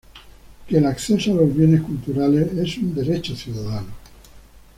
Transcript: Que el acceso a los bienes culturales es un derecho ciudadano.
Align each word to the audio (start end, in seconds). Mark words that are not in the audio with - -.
Que 0.67 0.77
el 0.79 0.87
acceso 0.87 1.31
a 1.31 1.35
los 1.35 1.55
bienes 1.55 1.83
culturales 1.83 2.51
es 2.53 2.75
un 2.79 2.95
derecho 2.95 3.35
ciudadano. 3.35 3.93